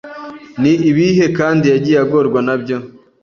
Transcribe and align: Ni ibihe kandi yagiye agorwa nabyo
Ni 0.61 0.73
ibihe 0.89 1.25
kandi 1.37 1.65
yagiye 1.73 1.97
agorwa 2.05 2.39
nabyo 2.47 2.77